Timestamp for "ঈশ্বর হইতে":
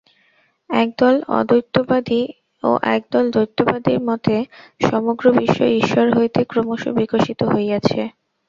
5.81-6.39